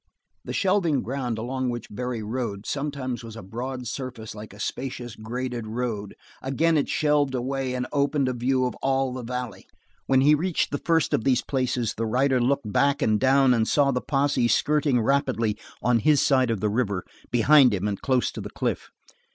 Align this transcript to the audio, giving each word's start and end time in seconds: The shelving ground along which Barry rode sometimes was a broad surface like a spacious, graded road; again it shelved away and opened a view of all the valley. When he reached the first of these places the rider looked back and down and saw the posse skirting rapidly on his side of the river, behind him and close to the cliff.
The 0.43 0.51
shelving 0.51 1.03
ground 1.03 1.37
along 1.37 1.69
which 1.69 1.85
Barry 1.91 2.23
rode 2.23 2.65
sometimes 2.65 3.23
was 3.23 3.35
a 3.35 3.43
broad 3.43 3.85
surface 3.85 4.33
like 4.33 4.51
a 4.51 4.59
spacious, 4.59 5.15
graded 5.15 5.67
road; 5.67 6.15
again 6.41 6.75
it 6.75 6.89
shelved 6.89 7.35
away 7.35 7.75
and 7.75 7.85
opened 7.91 8.27
a 8.27 8.33
view 8.33 8.65
of 8.65 8.73
all 8.81 9.13
the 9.13 9.21
valley. 9.21 9.67
When 10.07 10.21
he 10.21 10.33
reached 10.33 10.71
the 10.71 10.79
first 10.83 11.13
of 11.13 11.23
these 11.23 11.43
places 11.43 11.93
the 11.93 12.07
rider 12.07 12.39
looked 12.41 12.73
back 12.73 13.03
and 13.03 13.19
down 13.19 13.53
and 13.53 13.67
saw 13.67 13.91
the 13.91 14.01
posse 14.01 14.47
skirting 14.47 14.99
rapidly 14.99 15.55
on 15.83 15.99
his 15.99 16.19
side 16.19 16.49
of 16.49 16.61
the 16.61 16.69
river, 16.71 17.05
behind 17.29 17.71
him 17.71 17.87
and 17.87 18.01
close 18.01 18.31
to 18.31 18.41
the 18.41 18.49
cliff. 18.49 18.89